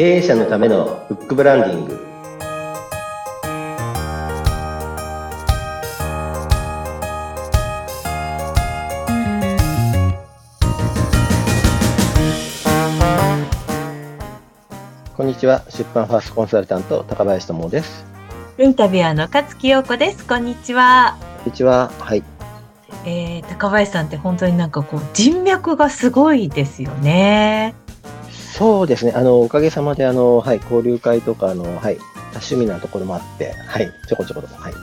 [0.00, 2.00] 経営者のためのフックブランディング。
[15.14, 15.66] こんにちは。
[15.68, 18.06] 出版ファーストコンサルタント高林智です。
[18.58, 20.26] インタビュアーの勝木陽子です。
[20.26, 21.18] こんにちは。
[21.44, 21.90] こんにちは。
[21.98, 22.24] はい。
[23.04, 27.74] えー、高林さんって本当になんかこう人脈がすごいですよね。
[28.60, 29.12] そうですね。
[29.16, 32.02] あの、おかげさまで、あの、はい、交流会とか、あの、はい、多
[32.34, 34.74] 趣味なところもあって、はい、ちょこちょこと、はい、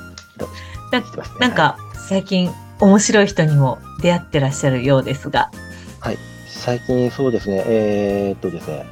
[0.91, 1.77] ななんか、
[2.09, 2.49] 最近、
[2.79, 5.51] 面白い人にも出会ってらっしゃるようですが。
[5.99, 8.87] はい、最近そうですね、えー、っとですね、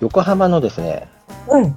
[0.00, 1.08] 横浜のですね、
[1.48, 1.74] うん。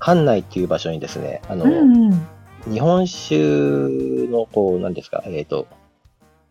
[0.00, 2.26] 館内っていう場所にですね、あの、うんうん
[2.66, 5.66] 日本酒の、こう、なんですか、えっ、ー、と、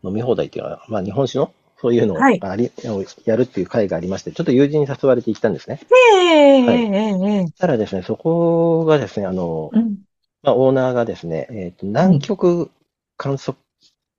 [0.03, 2.71] 飲み放題っていうのは、まあ、日本酒のそういうのをあり、はい、
[3.25, 5.79] やるっていう会がありまして、ちょっと友人に誘われて行ったんですね。
[6.21, 9.99] ええはい、そしたらですね、そこがですね、あの、うん、
[10.43, 12.69] まあ、オーナーがですね、えっ、ー、と、南極
[13.15, 13.57] 観測、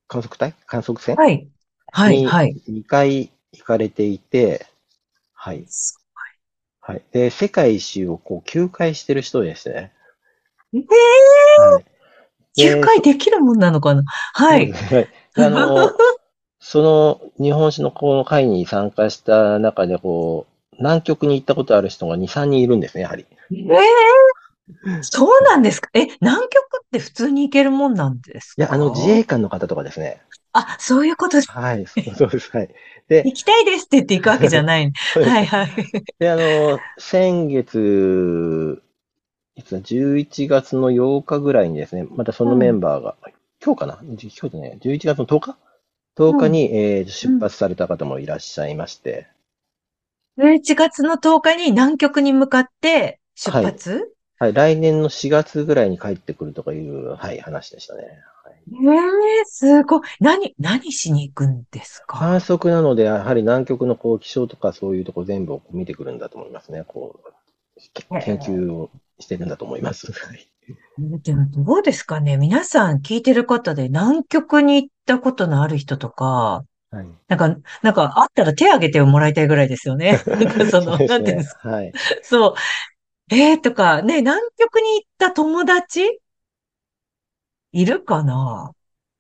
[0.09, 0.55] 観測隊？
[0.67, 1.17] 観測船？
[1.17, 1.49] はい。
[1.93, 2.25] はい。
[2.25, 2.57] はい。
[2.69, 4.67] 2回行かれていて、
[5.35, 5.67] はい。
[6.81, 7.03] はい。
[7.13, 9.93] で、世界一周をこう、9回してる人でしてね。
[10.73, 11.85] ええー、はい、
[12.57, 14.03] 9回できるもんなのかな？
[14.07, 14.73] はい。
[14.73, 15.09] はい。
[15.37, 15.93] あの、
[16.61, 23.27] その日本史のこの会に参加した中で、こう、南極に行ったことある人が2、3人いるんですね、やはり。
[23.53, 25.89] ええー、そうなんですか？
[25.95, 28.63] え、南極って普通に行けるもんなんですか？
[28.63, 30.21] いや、あの、自衛官の方とかですね。
[30.53, 31.51] あ、そういうことです。
[31.51, 32.51] はい、そう です。
[32.57, 32.69] はい。
[33.09, 34.93] で、行きたいですって言って行くわけじゃない。
[35.15, 35.69] はいはい。
[36.19, 38.83] で、あの、先月、
[39.57, 43.33] いつ11月の8日ぐらいにですね、またそのメンバーが、うん、
[43.65, 43.99] 今日かな？
[44.03, 45.57] 今日じゃね、11月の10日？
[46.21, 49.29] ?10 日に、うん、えー、出発された方もいらっしゃいまして。
[50.39, 54.01] 11月の10日に南極に向かって出発、はい
[54.39, 58.03] はい、来年の4月ぐらいに帰ってくるとかいう、はい、話でしたね。
[58.45, 58.95] はい、え
[59.39, 60.01] えー、すごい。
[60.19, 62.19] 何、何しに行くんですか？
[62.19, 66.85] 観測なので、やはり南極のこう気象とかそういうとこ全部を見てくるんだと思いますね。
[66.87, 70.11] こう、研究をしてるんだと思います。
[70.13, 70.49] はい。
[71.23, 80.21] でもどうですかね皆さん聞いてる方で南極に行ったことのある人とか、はい、なんか、なんかあったら手挙げてもらいたいぐらいですよね。
[80.27, 81.69] なんかその、そね、なんていうんですか。
[81.69, 81.93] はい。
[82.23, 82.55] そう。
[83.33, 86.21] えー、とか、ね、南極に行った友達？
[87.73, 88.73] いるかな？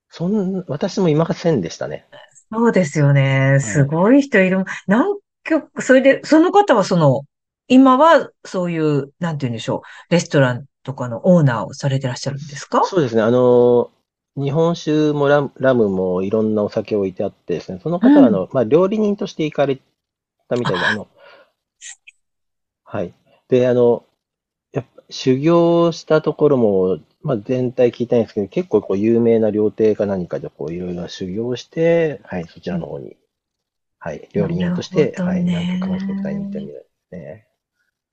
[0.08, 2.06] そん、私もいませんでしたね。
[2.50, 3.58] そうですよね。
[3.60, 4.58] すごい人いる。
[4.58, 7.22] はい、南極、それで、その方はその、
[7.68, 12.84] 今はそういう、なんて言うんでしょう、レストランとかのオーナーをされてらっしゃるんですか？
[12.84, 13.22] そうですね。
[13.22, 13.91] あの、
[14.36, 19.78] 日本酒もララムもいろんなお酒を置いてあってですね、その方はあの、うん、まあ、料理人として行かれ
[20.48, 20.94] たみたいで、あ。
[20.94, 21.08] の、
[22.84, 23.12] はい。
[23.48, 24.04] で、あの、
[24.72, 33.16] やっぱ修行したところも、まあ、全体聞いたいんですけど、結構こう有名な料亭か何かでこういろいろ修行して、はい、そちらの方に、
[33.98, 37.47] はい、料理人として、はい、南極観測隊に行ったみたいですね。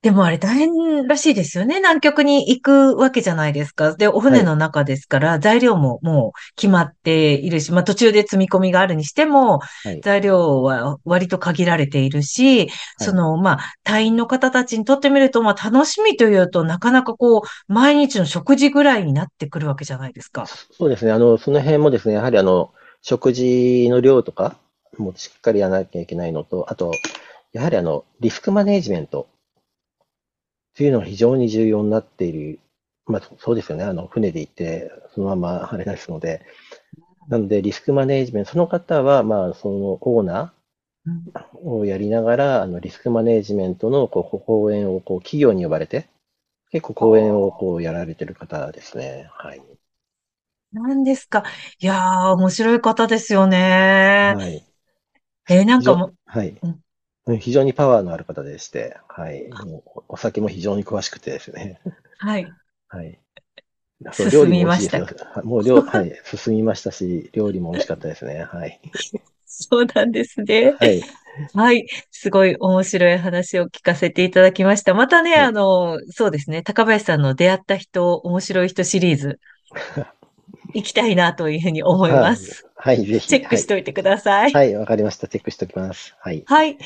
[0.04, 1.78] でもあれ大変らしいですよね。
[1.78, 3.96] 南極に行くわけじゃないですか。
[3.96, 9.60] で、お船の中ですから、材料ももう決まっているし、まあ途中で積み込みがあるにしても、
[10.04, 12.70] 材料は割と限られているし、
[13.00, 17.42] その、まあ、隊員の方たちにとってみると、まあ楽しみというとなかなかこう、
[17.74, 20.46] 毎日の食事ぐらいになってくるわけじゃないですか。
[20.46, 21.12] そうですね。
[21.12, 22.72] あの、その辺もですね、やはりあの、
[23.02, 24.58] 食事の量とか、
[24.98, 26.92] もしっかりやらなきゃいけないのと、あと、
[27.52, 29.28] やはりあの、リスクマネジメント。
[30.78, 32.60] っていうのが非常に重要になっている。
[33.08, 33.84] まあ、そうですよね。
[33.84, 36.46] あの、船で行って、そのままあれですので。
[37.30, 46.08] なので、リスクマネジメント、その方は、まあ、そのオーナーをやりながら、あの、リスクマネジメントの、こう、講演を、こう、企業に呼ばれて、
[46.72, 49.28] 結構講演を、こう、やられてる方ですね。
[49.34, 49.62] はい。
[50.72, 51.44] 何ですか。
[51.80, 54.38] いやー、面白い方ですよね。
[54.38, 54.64] はい。
[55.50, 56.62] えー、なんかも、はい。
[56.62, 56.82] うん
[57.36, 59.50] 非常にパワーのある方でして、はい。
[59.50, 61.80] もうお酒も非常に詳しくてですね。
[62.20, 62.48] はい。
[62.88, 63.20] はい。
[64.14, 65.00] 進みました。
[65.44, 66.14] もう料、 はい。
[66.24, 68.44] 進みましたし、料理も美味しかったですね。
[68.44, 68.80] はい。
[69.46, 70.76] そうなんですね。
[70.80, 71.04] はい。
[71.54, 71.86] はい。
[72.12, 74.94] すごい面白い話を聞かせていただきました。
[74.94, 76.64] またね、はい、あの、そうですね。
[76.64, 79.40] 高林さんの出会った人、面白い人シリーズ、
[80.74, 82.66] 行きたいなというふうに思います。
[82.76, 83.28] はい、はい、ぜひ。
[83.28, 84.54] チェックしておいてください。
[84.54, 85.28] はい、わ、はい、かりました。
[85.28, 86.16] チェックしておきます。
[86.20, 86.44] はい。
[86.46, 86.78] はい。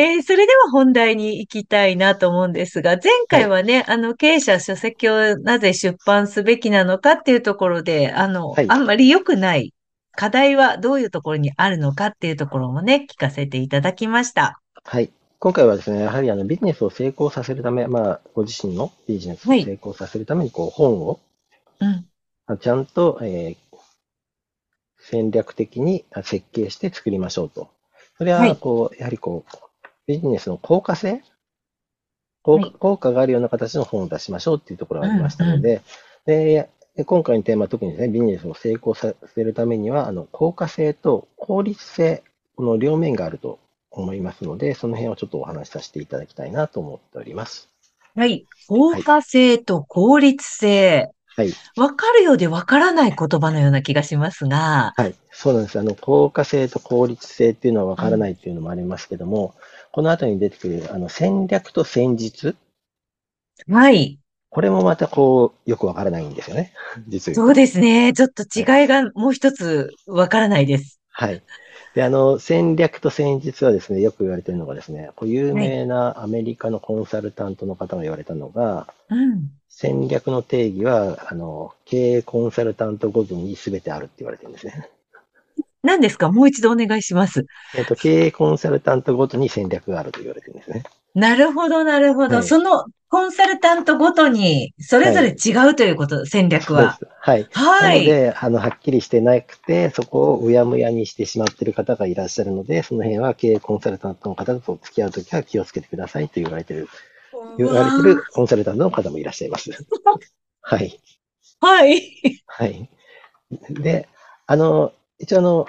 [0.00, 9.74] えー、それでは本題に行きたいなと思うんですが、前回はね、はい、あの、経営者書籍をなぜ出版すべきなのかっていうところで、あの、はい、あんまり良くない
[10.12, 14.60] 課題はどういうところにあるのかっていうところもね、聞かせていただきました。
[14.84, 15.10] はい。
[15.40, 21.18] 今回はですね、やはりあのビジネスを成功させるため、まあ、ご自身のビジネスを成功させるために、こう、本を、
[21.80, 22.58] うん。
[22.58, 23.68] ちゃんと、えー
[25.10, 27.70] 戦略的に設計して作りましょうと。
[28.18, 29.67] それは、はいこう、やはりこう、
[30.08, 31.22] ビジネスの効果性？
[32.42, 35.82] 効果はい効果があるような形の本を出しましょうっていうところがありましたので、
[36.24, 42.24] でで今回のテーマは特にですね、ビジネスを成功させるためには、あの、効果性と効率性、
[42.56, 43.60] この両面があると
[43.92, 47.68] 思いますので、その辺をちょっとお話しさせていただきたいなと思っております。
[48.16, 48.46] はい。
[48.66, 51.10] 効果性と効率性。
[51.36, 51.52] はい。
[51.76, 55.14] わかるようでわからない言葉のような気がしますが、はい。
[55.30, 55.78] そうなんです。
[55.78, 59.54] あの、効果性と効率性っていうのは分からないっていうのもありますけども、
[59.92, 62.56] この後に出てくる、あの、戦略と戦術。
[63.68, 64.18] はい。
[64.50, 66.72] これもまたこう、よく分からないんですよね。
[67.08, 67.54] 実そうは。
[67.54, 68.12] ですね。
[68.12, 71.00] ちょっと違いがもう一つわからないです。
[71.10, 71.42] はい。
[71.94, 79.50] で、あの、戦略と戦術はですね、よく言われてるのがですね、こう有名なアメリカのコンサルタントの方が言われたのが、うん。
[79.68, 84.88] 戦略の定義は、あの、経営コンサルタントごとに全てあるって言われてるんですね。
[85.88, 86.30] 何ですか？
[86.30, 87.46] もう一度お願いします。
[87.76, 90.84] えっと、経営コンサルタントごとに戦略があると言われてるんですね。
[91.14, 92.36] なるほど、なるほど。
[92.36, 96.98] はいそのコンサルタントごとに、それぞれ違うということ、戦略は。
[97.00, 97.18] そうです。
[97.22, 97.46] はい。
[97.52, 97.80] は。
[97.80, 106.88] ないので、あの、はっきりしてなくて、そこをうやむやにしてしまっている方がいらっしゃるので、その辺は経営コンサルタントの方と付き合うときは気をつけてくださいと言われている、
[107.56, 109.70] 言われているコンサルタントの方もいらっしゃいます。
[110.60, 111.00] はい。
[111.60, 112.02] はい。
[112.46, 112.90] はい。
[113.70, 114.06] で、
[114.46, 115.66] あの、一応あの、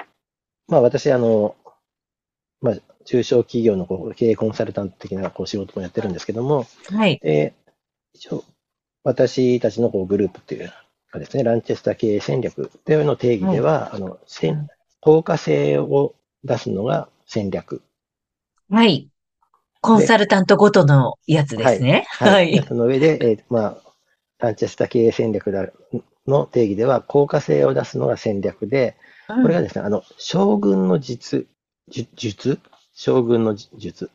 [0.67, 1.55] まあ私、あの、
[2.61, 2.75] まあ、
[3.05, 7.19] 中小企業のこう経営コンサルタント的なこう仕事もやってるんですけども、はい。
[7.23, 7.53] で、
[8.13, 8.43] 一応、
[9.03, 10.71] 私たちのこうグループっていう
[11.11, 14.67] かですね、ランチェスター経営戦略というの定義では、あの、戦
[15.01, 17.81] 効果性を出すのが戦略。
[18.69, 19.09] はい。
[19.81, 22.05] コンサルタントごとのやつですね。
[22.09, 22.61] はい。
[22.67, 23.77] その上で、えーまあ、
[24.39, 25.67] ランチェスター経営戦略だ
[26.27, 28.97] の定義では、効果性を出すのが戦略で、
[29.35, 31.45] これがですね、あの、将軍の実、
[31.87, 32.59] 術術？
[32.93, 34.09] 将軍の術。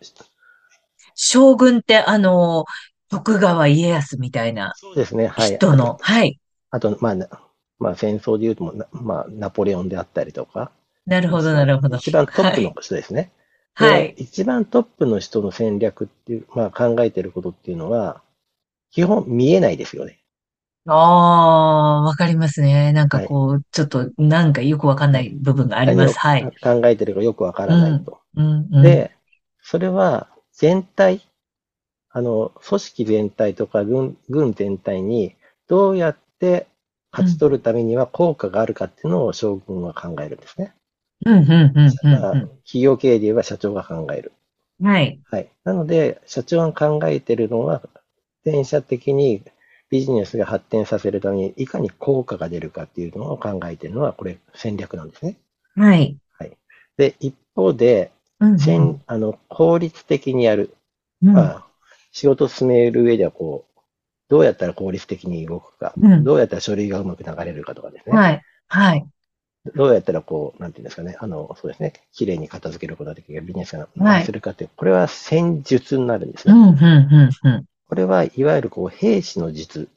[1.14, 2.64] 将軍って、あの、
[3.08, 5.56] 徳川家康みたいなそうですね、はい。
[5.56, 6.40] 人の、はい。
[6.70, 7.28] あと、まあ、な
[7.78, 10.72] まあ、戦争で言うともな、まあ、ナポレオンであったりとか、
[11.06, 11.96] なるほど、なるほど。
[11.98, 13.30] 一番トップの人ですね。
[13.74, 14.14] はい。
[14.14, 18.22] で一番トップの人の戦略っていう、まあ考えてることっていうのは、
[18.90, 20.18] 基本見えないですよね。
[20.86, 22.92] ああ、わかりますね。
[22.92, 26.18] なんかこう、ちょっと、なんかよくわかんない部分があります。
[26.18, 26.42] はい。
[26.42, 28.20] 考えてるかよくわからないと。
[28.36, 28.82] うん、うん。
[28.82, 29.12] で、
[29.62, 31.22] それは全体、
[32.10, 35.34] あの、組織全体とか軍、軍全体に
[35.68, 36.66] どうやって
[37.12, 40.74] 勝ち取るためには効果があるかっていうのを将軍は考えるんですね。
[41.24, 41.94] うん、うん、うん、うん
[42.66, 44.32] 企業経営で言えば社長が考える。
[44.80, 44.86] うん。
[44.86, 45.18] はい。
[45.30, 45.48] はい。
[45.64, 47.82] なので、社長が考えてるのは、
[48.44, 49.42] 全社的に
[49.94, 55.36] ビジネスが発展させるためにいかに効果が出るかっていうのを考えてるのは、これ戦略なんですね。
[55.76, 56.56] はい。
[56.96, 58.10] で、一方で、
[58.40, 60.74] うんうん戦あの効率的にやる。
[61.22, 61.66] うんまあ、
[62.10, 63.80] 仕事を進める上では、こう、
[64.28, 68.16] どうやったら効率的に動くか、うんどうやったら書類がうまく流れるかとかですね。
[68.16, 68.42] はい。
[68.66, 69.06] はい。
[69.76, 76.54] どうやったらこう、なんていうんですかね、あの、そうですね、綺麗に片付けることができる、ビジネスがはい回せるかっていう、これは戦術になるんですね。
[76.54, 77.64] うん、うん、うん、うん。
[77.88, 79.88] これはいわゆるこう、兵士の術。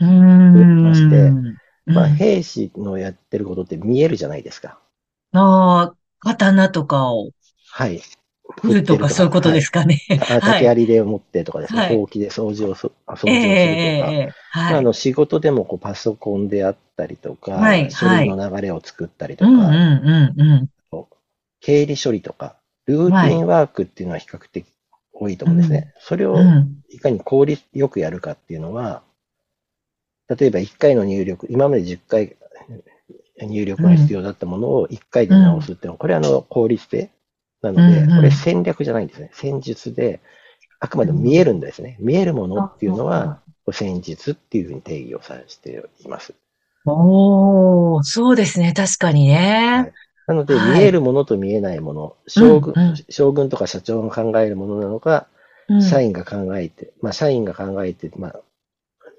[0.00, 0.82] うーん。
[0.82, 1.56] ましてうん
[1.86, 4.78] まあ、兵士のやってることって見えるじゃないですか。
[5.32, 7.30] ああ、刀とかを
[7.70, 8.02] はい。
[8.60, 10.00] 振るとかそういうことですかね。
[10.08, 10.36] はい。
[10.38, 14.12] あ竹槍で持ってとかですね、はいほうきで掃除をそ、掃除をすええるとか。
[14.12, 14.20] ええ
[14.50, 14.72] はい。
[14.72, 19.70] まああの仕事でもこうパソコンであったりとか、はい書類の流れを作ったりとか、うん、うん、
[20.36, 20.68] うん、うん。
[21.60, 22.56] 経理処理とか、
[22.86, 24.66] ルーティンワークっていうのは比較的
[25.18, 25.92] 多いと思うんですね。
[25.98, 26.82] それをうん。
[26.90, 29.02] いかに効率よくやるかっていうのは、
[30.28, 32.36] 例えば1回の入力、今まで10回
[33.40, 37.10] 入力が必要だったものを1回で直すっていうのは、これはあの効率性
[37.62, 39.30] なので、これ戦略じゃないんですね。
[39.32, 40.20] 戦術で、
[40.80, 41.96] あくまでも見えるんですね。
[41.98, 43.40] 見えるものっていうのは、
[43.72, 46.34] 戦術っていうふうに定義をさせています。
[46.86, 48.72] おー、そうですね。
[48.74, 49.92] 確かにね。
[50.28, 55.26] なので、はい見えるものと見えないもの、将軍、うんうん将軍とか社長が考えるものなのか、
[55.68, 58.40] うん社員が考えて、まあ、社員が考えて、まあ、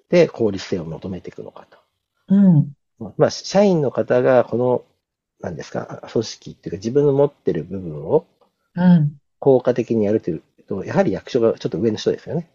[0.09, 1.77] で、効率性を求めていくのかと。
[2.29, 2.73] うん。
[3.17, 4.83] まあ、社員の方が、この、
[5.41, 8.25] 何ですか、組織っていうか、自分の持ってる部分を
[8.75, 9.13] うん。
[9.37, 12.49] 効果的にやるというと、やはり役所がちょっと上の人ですよね。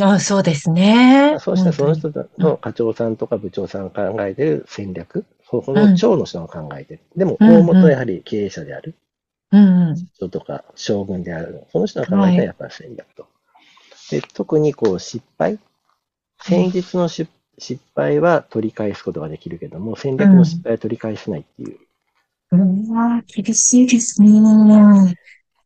[0.00, 1.36] あそうですね。
[1.40, 7.00] そうしたらその本人の課長さんとか部長さんが考えてる戦略、そこの長の人が考えてる。
[7.14, 8.94] でも、大元はやはり経営者である。
[9.52, 9.94] うん。
[10.14, 11.64] 人とか将軍である。
[11.70, 13.26] その人が考えたらやっぱり戦略と。
[14.10, 15.58] で特にこう失敗
[16.42, 21.78] 戦術の失失敗は取り返すことができるけども、戦略の失敗は取り返せないっていう。
[22.52, 24.40] うわー厳しいですね。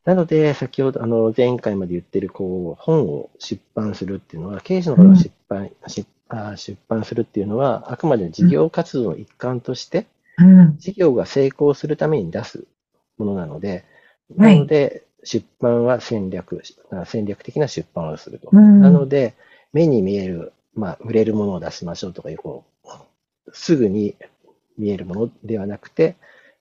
[0.04, 10.06] なので、先ほど、あの、前回まで言ってる、こう、本を出版するっていうのは、経営者の方が出版、出あ出版するっていうのは、あくまで事業活動の一環として、
[10.38, 10.76] うん。
[10.78, 12.64] 事業が成功するために出す
[13.18, 13.84] ものなので、
[14.36, 18.48] はないので、出版は戦略、あ戦略的な出版をすると。
[18.52, 19.34] うんなので、
[19.72, 24.14] 目に見える、まあ、売れるものを出しましょうとかいう、こう、すぐに
[24.78, 26.16] 見えるものではなくて、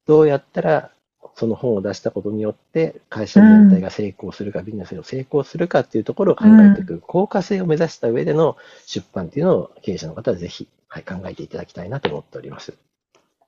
[0.05, 0.91] どうやったら
[1.36, 12.74] その本を出したことによって、会社全体が成功するか、ビジネスが成功するかっていうところを考えていく、効果性を目指した上での出版っていうのを経営者の方はぜひ、はい、考えていただきたいなと思っております。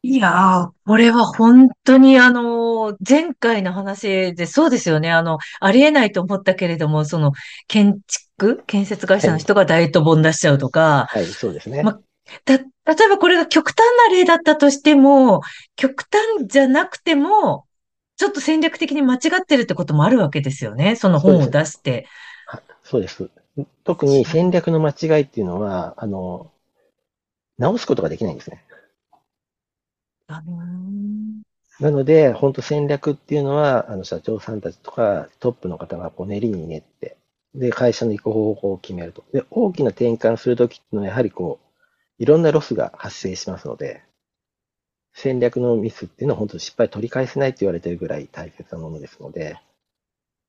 [0.03, 5.11] いやー、これは本当にあの、前回の話でそうですよね。
[5.11, 7.31] あの、ありえないと思ったけれども、その、
[7.67, 11.83] 建築建設会社の人がダイエット本出しちゃうとか、はい、そうですね。
[11.83, 11.99] ま
[12.45, 12.63] た、例
[13.05, 13.79] えばこれが極端
[14.09, 15.41] な例だったとしても、
[15.75, 17.66] 極端じゃなくても、
[18.17, 20.95] ちょっと戦略的に間違ってるってこともあるわけですよね。
[20.95, 22.07] その本を出して。
[22.47, 23.29] はいそうです。
[23.83, 26.51] 特に戦略の間違いっていうのは、あの、
[27.57, 28.63] 直すことができないんですね。
[30.27, 31.41] あのー
[31.79, 37.17] なので、本当戦略っていうのは、あの、社長さんたちとかトップの方がこう練りに練って、
[37.53, 39.23] で、会社の行く方向を決めると。
[39.31, 44.01] で、大きな転換するときっていうのは、やはりこう、いろんなロスが発生しますので、
[45.19, 49.57] 戦略のミスっていうのは本当失敗取り返せないって言われてるぐらい大切なものですので、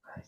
[0.02, 0.24] はい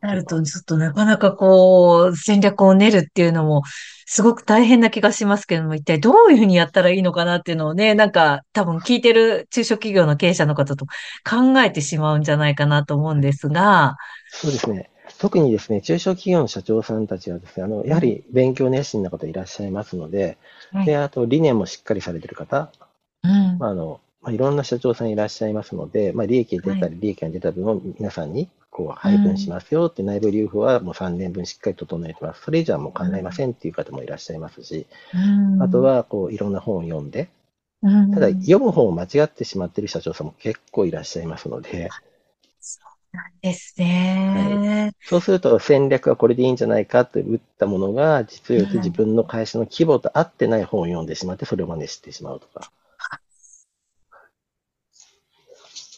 [0.00, 3.62] なると、ちょっとなかなかこう、戦略を練るっていうのも、
[4.04, 10.86] すごく大変な気がしますけども、一体どういうふうにやったらいいのかなっていうのをね、なんか多分聞いてる中小企業の経営者の方と
[11.28, 13.96] 考えてしまうんじゃないかなと思うんですが、
[14.28, 14.90] そうですね。
[15.18, 20.38] 特にですね、中小企業の社長さんたちはですね、あの、やはり勉強熱心な方いらっしゃいますので、
[20.72, 22.70] はいで、あと理念もしっかりされてる方、
[23.22, 23.58] うん。
[23.58, 32.42] まあ、あの、まあ、いろんな社長さんいらっしゃいますので、まあ、利益が出たり、利益が出た分を皆さんにこう配分しますよって内部留保はもう3年分しっかり整えてます。
[32.42, 37.30] それ以上はもう考えませんっていう方もいらっしゃいますし、うんあと、はこういろんな本を読んで、
[37.82, 41.88] うんただ読む本を間違ってしまっている社長さんも結構いらっしゃいますので、
[43.16, 44.92] なんですね。
[45.02, 52.70] そうすると戦略はこれでいいんじゃないかと打ったものが、実を言うとうん自分の会社の規模と合ってない本を読んでしまって、それを真似してしまうとか。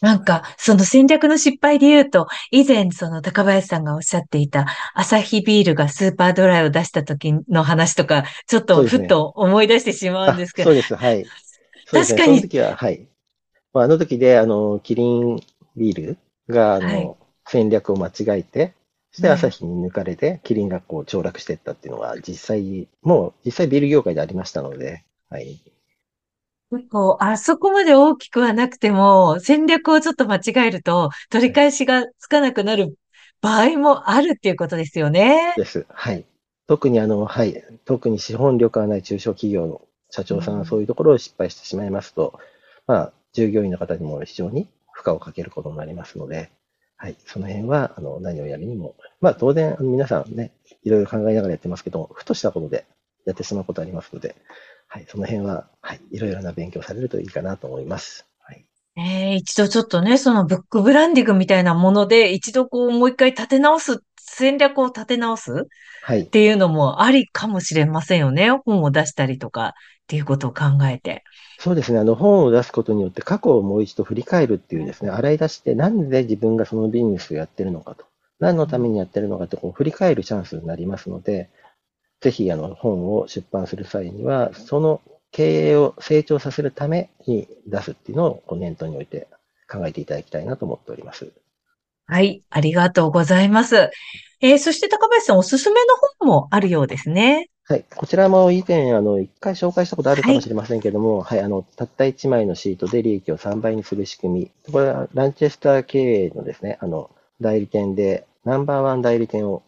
[0.01, 11.25] なんか、その戦略の失敗で言うと、以前、その高林さんがおっしゃっていた、アサヒビールがスーパードライを出した時の話とか、ちょっとふっと思い出してしまうんあですけど、そうです、はい。
[11.85, 13.07] そうですね、確かにその時は、はい。
[13.73, 15.41] まあ、あの時で、あの、キリン
[15.75, 16.17] ビール
[16.49, 17.15] が、あの、はい
[17.51, 18.75] 戦略を間違えて、
[19.11, 25.59] そしてはい朝日に抜かれて、キリンがこう凋落していったっていうのは、実際、もう、実際ビール業界でありましたので、はい。
[26.91, 32.95] こう、あそこまで大きくはなくても、戦略をちょっと間違えると、取り返しがつかなくなる
[33.41, 35.53] 場合もあるっていうことですよね。
[35.57, 35.85] です。
[35.89, 36.25] はい。
[36.67, 37.63] 特にあの、はい。
[37.85, 42.39] 特に資本力がない中小企業の社長さんうんはそういうところを失敗してしまいますと、
[42.85, 44.67] まあ、従業員の方にも非常に
[45.01, 46.51] 負荷をかけることになりますので、
[46.97, 47.15] はい。
[47.25, 50.51] その辺は、あの、何をやるにも、まあ、当然、皆さんね、
[50.83, 52.85] いろいろ考えながらやってますけど、ふとしたことで
[53.25, 54.35] やってしまうことありますので、
[54.87, 55.05] はい。
[55.07, 56.01] その辺は、はい。
[56.11, 58.27] いろいろな勉強されるといいかなと思います。
[58.39, 58.65] はい。
[58.97, 65.55] えー一度ちょっとね、そのブックブランディングみたいなもので、一度こう、もう一回立て直す、戦略を立て直すっ
[66.01, 66.31] はい。
[66.31, 68.51] ていうのもありかもしれませんよね。
[68.51, 69.75] 本を出したりとか
[70.09, 71.23] っていうことを考えて。
[71.59, 71.99] そうですね。
[71.99, 78.05] あの、本を出すことによって過去をもう一度振り返るっていうですね、洗い出して、なんで自分がそのビジネスをやってるのかと、
[78.39, 81.51] 何のためにやってるのかと、こう振り返るチャンスになりますので、
[82.21, 84.99] ぜひ、あの、本を出版する際には、その
[85.31, 89.27] 経営を成長させるために出すっていうのをこう念頭に置いて
[89.69, 91.31] 考えていただきたいなと思っております。
[92.07, 93.91] はい、ありがとうございます。
[94.41, 97.49] えーそして高林さんおすすめの本もあるようですね。
[97.69, 97.85] はい。
[97.95, 104.71] こちらも以前、あの、一回紹介したことあるかもしれませんけども、はい、あの、たった1枚のシートで利益を3倍にする仕組み。
[104.71, 109.61] これは、ランチェスター経営のですね、あの、代理店で、ナンバーワン代理店を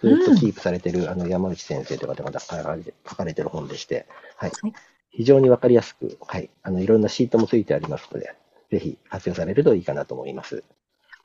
[0.00, 4.06] ずっとキープされている、あの、山内先生という方が書かれて書かれている本でして、
[4.36, 4.72] はいはい。
[5.10, 6.48] 非常にわかりやすく、はい。
[6.62, 8.36] あの、いろんなシートもついてありますので、
[8.70, 10.62] ぜひ活用されるといいかなと思います。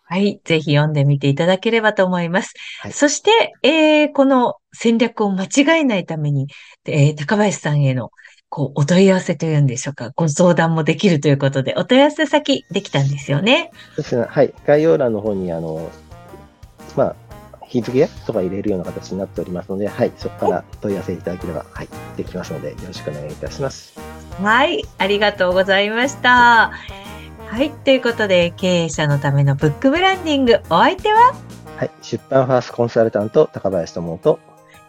[0.10, 2.54] はい、ぜひ読んでみていただければと思います。
[2.82, 6.48] はいそして、えーこの戦略を間違えないために、
[6.86, 8.12] えー高林さんへの
[8.50, 13.72] こう、お問い合わせというんでしょうか、ご相談もできるということで、お問い合わせ先できたんですよね。
[13.88, 14.26] そうですね。
[14.30, 14.54] はい。
[14.66, 15.90] 概要欄の方に、あの、
[16.96, 17.16] まあ、
[17.66, 20.12] 日付とか入れるような形になっておりますので、はい。
[20.16, 21.90] そこから問い合わせいただければ、はい。
[22.16, 24.00] できますので、よろしくお願いいたします。
[24.42, 24.84] はい。
[24.98, 26.72] ありがとうございました。
[27.50, 27.72] はい。
[27.72, 31.34] ということで、経営者のためのブックブランディング、お相手は？
[31.78, 31.92] はい。
[32.02, 34.40] 出版ファーストコンサルタント、高林智と、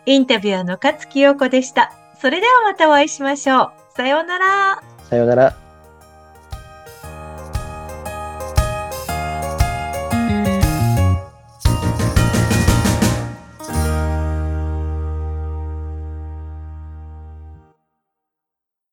[0.06, 1.92] インタビュアーの勝木陽子でした。
[2.20, 3.72] それではまたお会いしましょう。
[3.94, 4.82] さようなら。
[5.08, 5.67] さようなら。